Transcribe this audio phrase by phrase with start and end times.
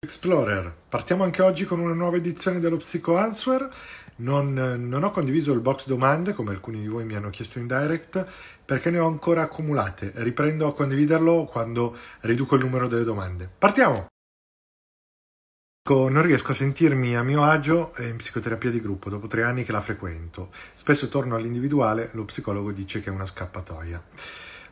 [0.00, 3.68] Explorer, partiamo anche oggi con una nuova edizione dello Psycho Answer.
[4.18, 7.66] Non, non, ho condiviso il box domande come alcuni di voi mi hanno chiesto in
[7.66, 8.24] direct
[8.64, 10.12] perché ne ho ancora accumulate.
[10.14, 13.50] Riprendo a condividerlo quando riduco il numero delle domande.
[13.58, 14.06] Partiamo!
[15.90, 19.72] Non riesco a sentirmi a mio agio in psicoterapia di gruppo dopo tre anni che
[19.72, 20.50] la frequento.
[20.74, 24.00] Spesso torno all'individuale, lo psicologo dice che è una scappatoia.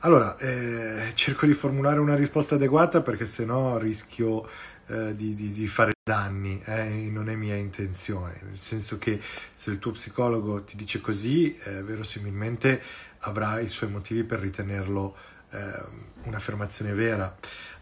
[0.00, 4.46] Allora, eh, cerco di formulare una risposta adeguata perché se no rischio
[4.88, 9.20] eh, di, di, di, fare danni eh, non è mia intenzione, nel senso che
[9.52, 12.80] se il tuo psicologo ti dice così, eh, verosimilmente
[13.20, 15.16] avrà i suoi motivi per ritenerlo
[15.50, 15.82] eh,
[16.24, 17.34] un'affermazione vera.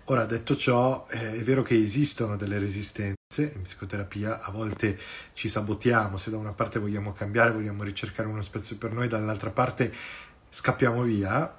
[0.08, 4.98] Ora, detto ciò, eh, è vero che esistono delle resistenze in psicoterapia, a volte
[5.32, 9.50] ci sabotiamo, se da una parte vogliamo cambiare, vogliamo ricercare uno spazio per noi, dall'altra
[9.50, 9.92] parte
[10.48, 11.52] scappiamo via,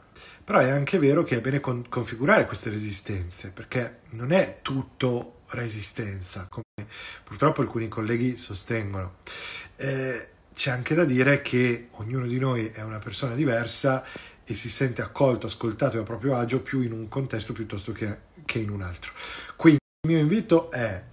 [0.43, 5.34] però è anche vero che è bene con- configurare queste resistenze, perché non è tutto
[5.49, 6.65] resistenza, come
[7.23, 9.15] purtroppo alcuni colleghi sostengono.
[9.75, 14.03] Eh, c'è anche da dire che ognuno di noi è una persona diversa
[14.45, 18.19] e si sente accolto, ascoltato e a proprio agio più in un contesto piuttosto che,
[18.45, 19.11] che in un altro.
[19.55, 21.03] Quindi il mio invito è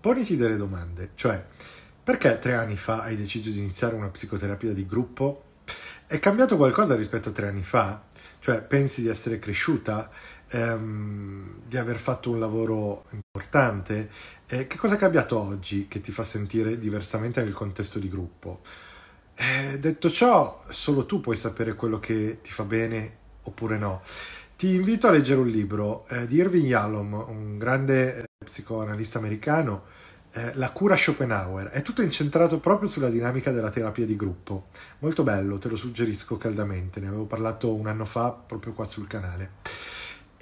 [0.00, 1.42] poniti delle domande, cioè
[2.04, 5.44] perché tre anni fa hai deciso di iniziare una psicoterapia di gruppo?
[6.06, 8.02] È cambiato qualcosa rispetto a tre anni fa?
[8.40, 10.10] Cioè pensi di essere cresciuta,
[10.52, 14.10] ehm, di aver fatto un lavoro importante?
[14.46, 18.60] Eh, che cosa è cambiato oggi che ti fa sentire diversamente nel contesto di gruppo?
[19.34, 24.02] Eh, detto ciò, solo tu puoi sapere quello che ti fa bene oppure no.
[24.56, 29.84] Ti invito a leggere un libro eh, di Irving Yalom, un grande eh, psicoanalista americano,
[30.32, 31.68] eh, La cura Schopenhauer.
[31.68, 34.66] È tutto incentrato proprio sulla dinamica della terapia di gruppo.
[35.00, 37.00] Molto bello, te lo suggerisco caldamente.
[37.00, 39.50] Ne avevo parlato un anno fa proprio qua sul canale.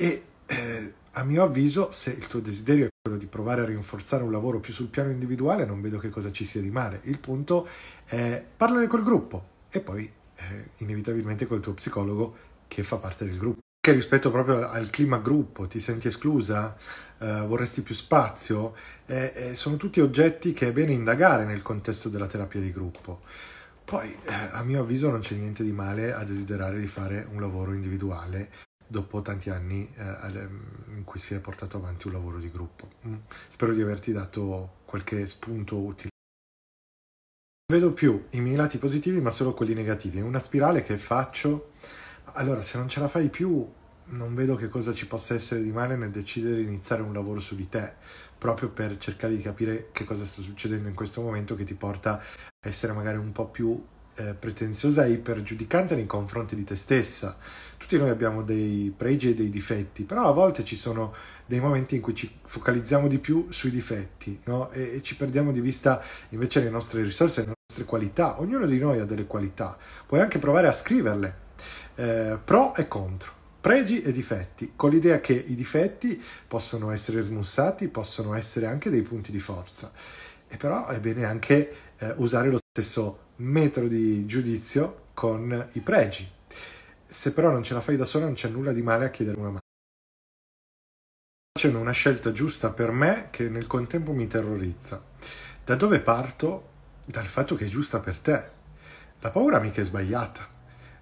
[0.01, 4.23] E eh, a mio avviso, se il tuo desiderio è quello di provare a rinforzare
[4.23, 7.03] un lavoro più sul piano individuale, non vedo che cosa ci sia di male.
[7.05, 7.69] Il punto
[8.07, 12.35] è parlare col gruppo e poi eh, inevitabilmente col tuo psicologo
[12.67, 13.61] che fa parte del gruppo.
[13.79, 16.75] Che rispetto proprio al clima gruppo, ti senti esclusa,
[17.19, 18.75] eh, vorresti più spazio,
[19.05, 23.21] eh, eh, sono tutti oggetti che è bene indagare nel contesto della terapia di gruppo.
[23.85, 27.39] Poi, eh, a mio avviso, non c'è niente di male a desiderare di fare un
[27.39, 30.49] lavoro individuale dopo tanti anni eh,
[30.95, 32.89] in cui si è portato avanti un lavoro di gruppo.
[33.07, 33.15] Mm.
[33.47, 36.09] Spero di averti dato qualche spunto utile.
[37.69, 40.19] Non vedo più i miei lati positivi, ma solo quelli negativi.
[40.19, 41.71] È una spirale che faccio.
[42.33, 43.65] Allora, se non ce la fai più,
[44.07, 47.39] non vedo che cosa ci possa essere di male nel decidere di iniziare un lavoro
[47.39, 47.93] su di te,
[48.37, 52.19] proprio per cercare di capire che cosa sta succedendo in questo momento che ti porta
[52.19, 52.23] a
[52.69, 53.81] essere magari un po' più
[54.17, 57.39] eh, pretenziosa e ipergiudicante nei confronti di te stessa.
[57.91, 61.13] Tutti noi abbiamo dei pregi e dei difetti, però a volte ci sono
[61.45, 64.71] dei momenti in cui ci focalizziamo di più sui difetti no?
[64.71, 68.41] e, e, ci perdiamo di vista invece le nostre risorse, le nostre qualità.
[68.41, 71.35] Ognuno di noi ha delle qualità, puoi anche provare a scriverle,
[71.97, 73.33] eh, pro e contro.
[73.61, 79.03] Pregi e difetti, con l'idea che i difetti possono essere smussati, possono essere anche dei
[79.03, 79.91] punti di forza.
[80.47, 86.39] E però è bene anche eh, usare lo stesso metodo di giudizio con i pregi.
[87.13, 89.37] Se però non ce la fai da sola non c'è nulla di male a chiedere
[89.37, 89.59] una mano.
[91.59, 95.03] C'è una scelta giusta per me che nel contempo mi terrorizza.
[95.65, 96.69] Da dove parto?
[97.05, 98.51] Dal fatto che è giusta per te.
[99.19, 100.49] La paura mica è sbagliata.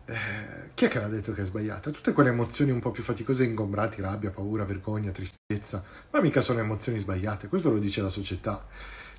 [0.07, 1.91] Eh, chi è che l'ha detto che è sbagliata?
[1.91, 6.41] Tutte quelle emozioni un po' più faticose e ingombrati, rabbia, paura, vergogna, tristezza, ma mica
[6.41, 8.67] sono emozioni sbagliate, questo lo dice la società.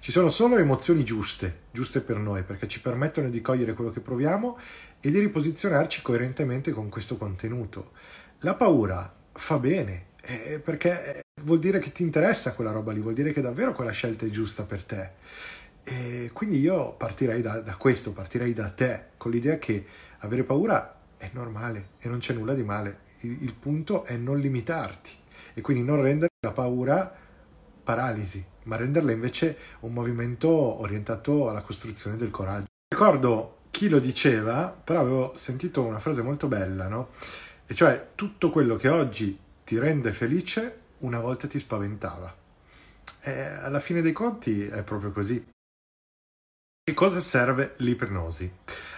[0.01, 3.99] Ci sono solo emozioni giuste, giuste per noi, perché ci permettono di cogliere quello che
[3.99, 4.57] proviamo
[5.01, 7.91] e di riposizionarci coerentemente con questo contenuto.
[8.39, 13.13] La paura fa bene, eh, perché vuol dire che ti interessa quella roba lì, vuol
[13.13, 15.09] dire che davvero quella scelta è giusta per te.
[15.83, 19.85] E quindi io partirei da, da questo, partirei da te, con l'idea che
[20.19, 22.99] avere paura è normale e non c'è nulla di male.
[23.19, 25.11] Il, il punto è non limitarti
[25.53, 27.27] e quindi non rendere la paura
[27.89, 32.67] paralisi, ma renderla invece un movimento orientato alla costruzione del coraggio.
[32.87, 37.09] Ricordo chi lo diceva, però avevo sentito una frase molto bella, no?
[37.65, 42.31] E cioè tutto quello che oggi ti rende felice una volta ti spaventava.
[43.21, 45.43] eh, alla fine dei conti è proprio così.
[46.83, 48.51] Che cosa serve l'ipnosi?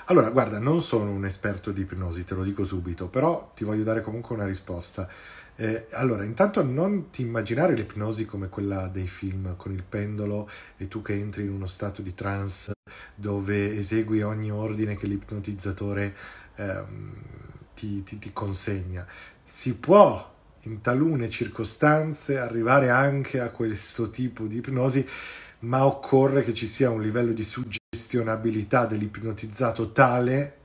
[0.05, 3.83] Allora, guarda, non sono un esperto di ipnosi, te lo dico subito, però ti voglio
[3.83, 5.07] dare comunque una risposta.
[5.61, 10.87] Eh, allora, intanto non ti immaginare l'ipnosi come quella dei film con il pendolo e
[10.87, 12.71] tu che entri in uno stato di trance
[13.13, 16.15] dove esegui ogni ordine che l'ipnotizzatore
[16.55, 17.13] ehm,
[17.75, 19.05] ti, ti, ti consegna.
[19.43, 25.07] Si può in talune circostanze arrivare anche a questo tipo di ipnosi,
[25.59, 30.60] ma occorre che ci sia un livello di suggestionabilità dell'ipnotizzato tale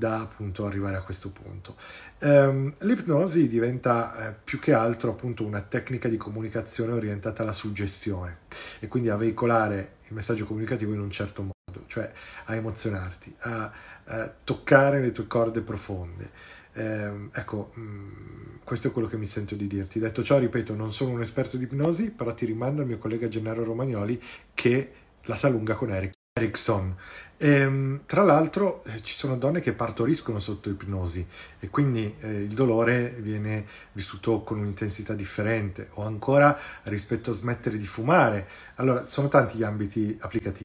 [0.00, 1.76] da appunto arrivare a questo punto.
[2.20, 8.38] Um, l'ipnosi diventa eh, più che altro appunto una tecnica di comunicazione orientata alla suggestione
[8.78, 12.10] e quindi a veicolare il messaggio comunicativo in un certo modo, cioè
[12.44, 13.72] a emozionarti, a,
[14.04, 16.30] a toccare le tue corde profonde.
[16.72, 19.98] Eh, ecco, mh, mm, questo è quello che mi sento di dirti.
[19.98, 23.28] Detto ciò, ripeto, non sono un esperto di ipnosi, però ti rimando al mio collega
[23.28, 24.20] Gennaro Romagnoli
[24.54, 24.92] che
[25.24, 26.14] la sa lunga con Eric.
[26.32, 26.96] Erickson.
[27.42, 31.26] E, ehm, tra l'altro eh, ci sono donne che partoriscono sotto ipnosi
[31.58, 37.78] e quindi eh, il dolore viene vissuto con un'intensità differente o ancora rispetto a smettere
[37.78, 38.46] di fumare.
[38.74, 40.64] Allora, sono tanti gli ambiti applicativi.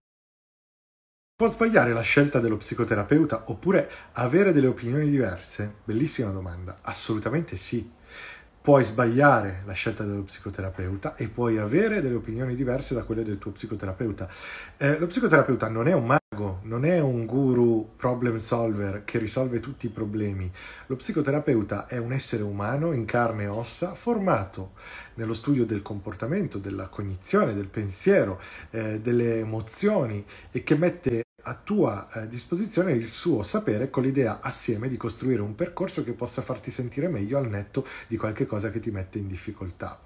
[1.34, 5.76] Può sbagliare la scelta dello psicoterapeuta oppure avere delle opinioni diverse?
[5.86, 6.80] Bellissima domanda.
[6.82, 7.90] Assolutamente sì.
[8.66, 13.38] Puoi sbagliare la scelta dello psicoterapeuta e puoi avere delle opinioni diverse da quelle del
[13.38, 14.28] tuo psicoterapeuta.
[14.78, 19.60] Eh, lo psicoterapeuta non è un mago, non è un guru problem solver che risolve
[19.60, 20.52] tutti i problemi.
[20.88, 24.72] Lo psicoterapeuta è un essere umano in carne e ossa formato
[25.14, 28.42] nello studio del comportamento, della cognizione, del pensiero,
[28.72, 34.40] eh, delle emozioni e che mette a tua eh, disposizione il suo sapere con l'idea
[34.42, 38.72] assieme di costruire un percorso che possa farti sentire meglio al netto di qualche cosa
[38.72, 40.00] che ti mette in difficoltà.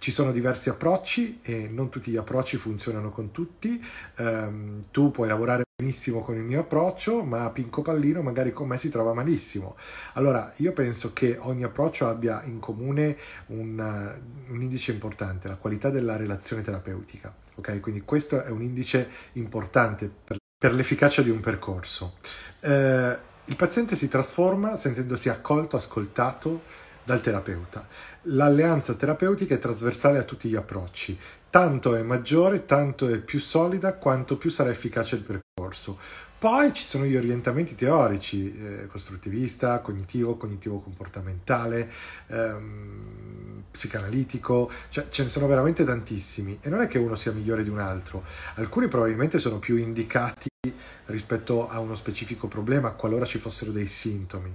[0.00, 3.84] Ci sono diversi approcci e non tutti gli approcci funzionano con tutti.
[4.16, 8.78] Um, tu puoi lavorare benissimo con il mio approccio, ma Pinco Pallino magari con me
[8.78, 9.76] si trova malissimo.
[10.14, 13.14] Allora, io penso che ogni approccio abbia in comune
[13.48, 17.34] un, uh, un indice importante, la qualità della relazione terapeutica.
[17.56, 22.16] Ok, quindi questo è un indice importante per per l'efficacia di un percorso.
[22.60, 23.16] Eh,
[23.46, 26.60] il paziente si trasforma sentendosi accolto, ascoltato
[27.02, 27.88] dal terapeuta.
[28.24, 31.18] L'alleanza terapeutica è trasversale a tutti gli approcci,
[31.48, 35.98] tanto è maggiore, tanto è più solida, quanto più sarà efficace il percorso.
[36.38, 41.90] Poi ci sono gli orientamenti teorici, eh, costruttivista, cognitivo, cognitivo-comportamentale,
[42.26, 47.62] ehm, psicanalitico, cioè ce ne sono veramente tantissimi e non è che uno sia migliore
[47.62, 48.24] di un altro,
[48.56, 50.49] alcuni probabilmente sono più indicati
[51.06, 54.54] rispetto a uno specifico problema qualora ci fossero dei sintomi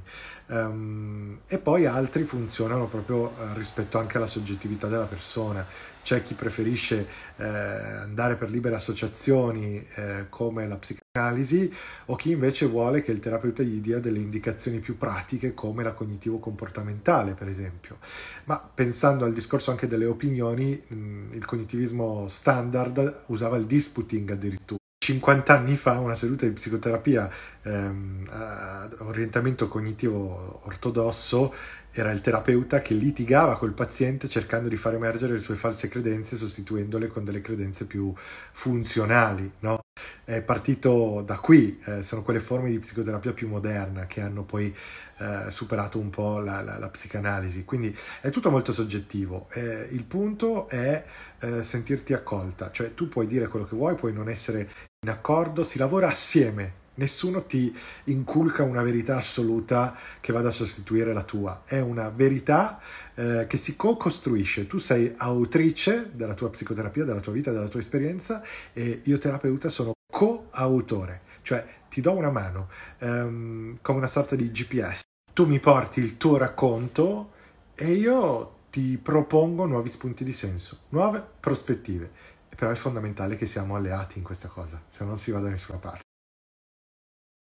[0.50, 5.66] um, e poi altri funzionano proprio uh, rispetto anche alla soggettività della persona
[6.04, 7.08] c'è chi preferisce
[7.38, 11.74] eh, andare per libere associazioni eh, come la psicanalisi
[12.06, 15.94] o chi invece vuole che il terapeuta gli dia delle indicazioni più pratiche come la
[15.94, 17.98] cognitivo-comportamentale per esempio.
[18.44, 24.84] Ma pensando al discorso anche delle opinioni, mh, il cognitivismo standard usava il disputing addirittura.
[25.06, 27.30] 50 anni fa una seduta di psicoterapia
[27.62, 31.54] ehm, a orientamento cognitivo ortodosso
[31.92, 36.36] era il terapeuta che litigava col paziente cercando di far emergere le sue false credenze
[36.38, 38.14] sostituendole con delle credenze più
[38.52, 39.50] funzionali.
[39.60, 39.80] No?
[40.24, 44.76] È partito da qui, eh, sono quelle forme di psicoterapia più moderna che hanno poi
[45.20, 47.64] eh, superato un po' la, la, la, psicanalisi.
[47.64, 49.48] Quindi è tutto molto soggettivo.
[49.54, 51.06] Eh, il punto è
[51.40, 54.70] eh, sentirti accolta, cioè tu puoi dire quello che vuoi, puoi non essere
[55.06, 61.12] in accordo, si lavora assieme Nessuno ti inculca una verità assoluta che vada a sostituire
[61.12, 62.80] la tua, è una verità
[63.16, 64.66] eh, che si co-costruisce.
[64.66, 69.68] Tu sei autrice della tua psicoterapia, della tua vita, della tua esperienza e io terapeuta
[69.68, 72.70] sono co-autore, cioè ti do una mano
[73.00, 75.02] ehm, come una sorta di GPS.
[75.34, 77.32] Tu mi porti il tuo racconto
[77.76, 82.12] e io ti propongo nuovi spunti di senso, nuove prospettive.
[82.56, 85.50] Però è fondamentale che siamo alleati in questa cosa, se no non si va da
[85.50, 86.04] nessuna parte.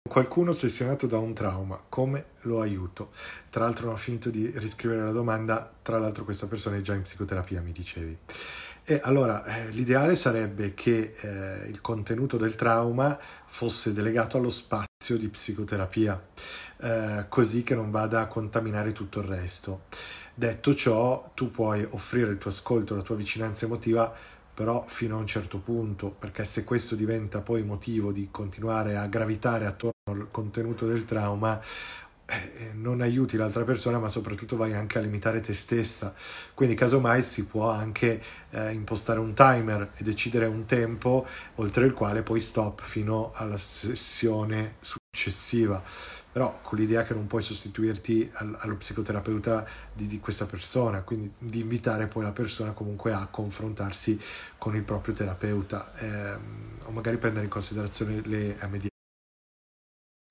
[0.08, 3.12] Qualcuno ossessionato da un trauma, come lo aiuto?
[3.50, 6.94] Tra l'altro non ho finito di riscrivere la domanda, tra l'altro questa persona è già
[6.94, 8.18] in psicoterapia, mi dicevi.
[8.84, 15.16] E allora eh, l'ideale sarebbe che eh, il contenuto del trauma fosse delegato allo spazio
[15.16, 16.20] di psicoterapia,
[16.78, 19.84] eh, così che non vada a contaminare tutto il resto.
[20.34, 24.12] Detto ciò, tu puoi offrire il tuo ascolto, la tua vicinanza emotiva
[24.62, 29.08] però fino a un certo punto, perché se questo diventa poi motivo di continuare a
[29.08, 31.60] gravitare attorno al contenuto del trauma,
[32.24, 36.14] eh, non aiuti l'altra persona, ma soprattutto vai anche a limitare te stessa.
[36.54, 41.26] Quindi, casomai, si può anche eh, impostare un timer e decidere un tempo
[41.56, 45.82] oltre il quale poi stop fino alla sessione successiva
[46.32, 51.30] però con l'idea che non puoi sostituirti al, allo psicoterapeuta di, di, questa persona, quindi
[51.38, 54.18] di invitare poi la persona comunque a confrontarsi
[54.56, 56.40] con il proprio terapeuta ehm,
[56.84, 58.90] o magari prendere in considerazione le MD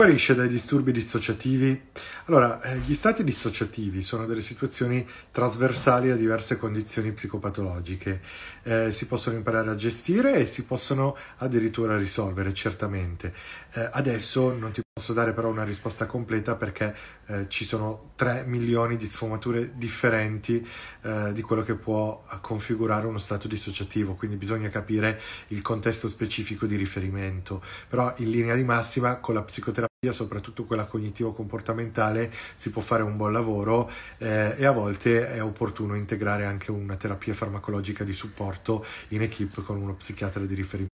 [0.02, 1.90] guarisce dai disturbi dissociativi?
[2.26, 8.20] Allora, eh, gli stati dissociativi sono delle situazioni trasversali a diverse condizioni psicopatologiche.
[8.64, 13.32] Eh, si possono imparare a gestire e si possono addirittura risolvere, certamente.
[13.74, 16.96] Eh, adesso non ti posso dare però una risposta completa perché
[17.28, 20.64] eh, ci sono 3 milioni di sfumature differenti
[21.02, 26.66] eh, di quello che può configurare uno stato dissociativo, quindi bisogna capire il contesto specifico
[26.66, 27.64] di riferimento.
[27.90, 33.18] Però in linea di massima con la psicoterapia soprattutto quella cognitivo-comportamentale, si può fare un
[33.18, 38.86] buon lavoro eh, e a volte è opportuno integrare anche una terapia farmacologica di supporto
[39.10, 40.91] in equip con uno psichiatra di riferimento.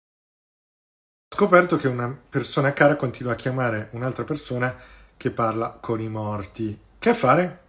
[1.34, 4.72] Scoperto che una persona cara continua a chiamare un'altra persona
[5.16, 6.78] che parla con i morti.
[6.96, 7.62] Che fare?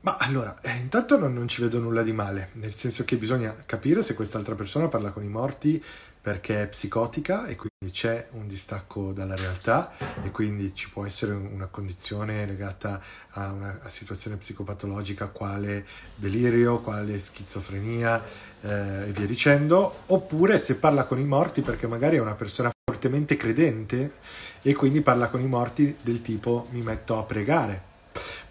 [0.00, 3.54] Ma allora, eh, intanto non, non ci vedo nulla di male, nel senso che bisogna
[3.66, 5.84] capire se quest'altra persona parla con i morti
[6.18, 9.92] perché è psicotica e quindi c'è un distacco dalla realtà
[10.22, 13.02] e quindi ci può essere una condizione legata
[13.32, 18.24] a una situazione psicopatologica quale delirio, quale schizofrenia
[18.62, 22.70] eh, e via dicendo, oppure se parla con i morti perché magari è una persona
[22.88, 24.14] fortemente credente
[24.62, 27.78] e quindi parla con i morti del tipo mi metto a pregare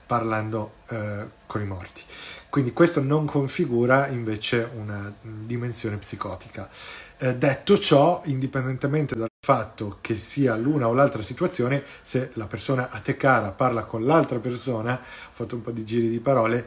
[0.06, 2.04] parlando eh, con i morti.
[2.48, 6.70] Quindi questo non configura invece una dimensione psicotica.
[7.18, 12.92] Eh, detto ciò, indipendentemente dal fatto che sia l'una o l'altra situazione, se la persona
[12.92, 16.66] a te cara parla con l'altra persona, ho fatto un po' di giri di parole,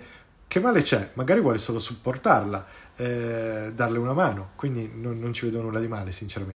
[0.48, 1.10] che male c'è?
[1.12, 5.86] Magari vuole solo supportarla, eh, darle una mano, quindi non, non ci vedo nulla di
[5.86, 6.58] male, sinceramente.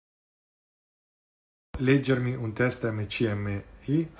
[1.80, 4.10] Leggermi un test MCMI?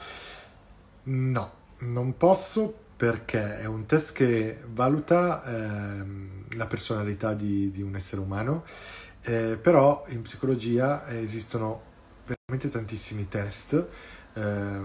[1.02, 7.97] No, non posso perché è un test che valuta ehm, la personalità di, di, un
[7.97, 8.64] essere umano
[9.23, 11.83] eh, però in psicologia esistono
[12.26, 13.87] veramente tantissimi test
[14.35, 14.81] eh,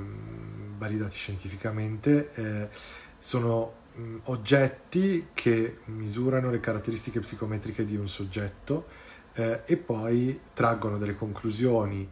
[0.78, 2.70] validati scientificamente, eh,
[3.18, 8.88] sono mh, oggetti che misurano le caratteristiche psicometriche di un soggetto
[9.34, 12.10] eh, e poi traggono delle conclusioni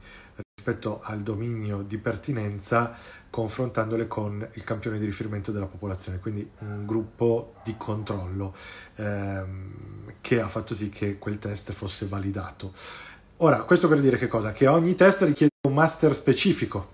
[0.63, 2.95] rispetto al dominio di pertinenza
[3.29, 8.55] confrontandole con il campione di riferimento della popolazione, quindi un gruppo di controllo
[8.95, 12.71] ehm, che ha fatto sì che quel test fosse validato.
[13.37, 14.53] Ora, questo per dire che cosa?
[14.53, 16.91] Che ogni test richiede un master specifico.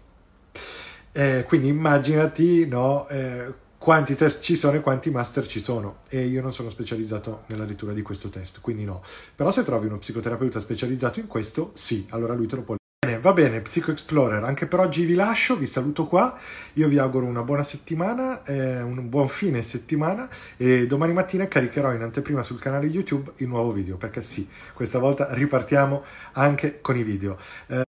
[1.12, 6.00] Eh, quindi immaginati no, eh, quanti test ci sono e quanti master ci sono.
[6.10, 9.04] E io non sono specializzato nella lettura di questo test, quindi no.
[9.36, 12.78] Però se trovi uno psicoterapeuta specializzato in questo, sì, allora lui te lo può
[13.20, 16.38] va bene, Psycho Explorer, anche per oggi vi lascio, vi saluto qua,
[16.74, 21.94] io vi auguro una buona settimana, eh, un buon fine settimana e domani mattina caricherò
[21.94, 26.98] in anteprima sul canale YouTube il nuovo video, perché sì, questa volta ripartiamo anche con
[26.98, 27.38] i video.
[27.68, 27.89] Eh,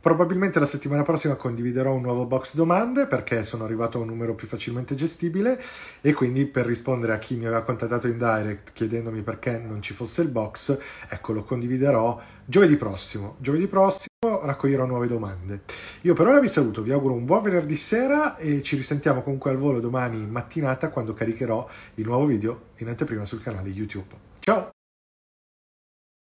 [0.00, 4.34] probabilmente la settimana prossima condividerò un nuovo box domande perché sono arrivato a un numero
[4.34, 5.58] più facilmente gestibile
[6.02, 9.94] e quindi per rispondere a chi mi aveva contattato in direct chiedendomi perché non ci
[9.94, 13.36] fosse il box, ecco lo condividerò giovedì prossimo.
[13.38, 14.06] Giovedì prossimo
[14.42, 15.62] raccoglierò nuove domande.
[16.02, 19.50] Io per ora vi saluto, vi auguro un buon venerdì sera e ci risentiamo comunque
[19.50, 24.14] al volo domani mattinata quando caricherò il nuovo video in anteprima sul canale YouTube.
[24.40, 24.70] Ciao!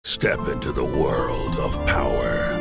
[0.07, 2.61] Step into the world of power,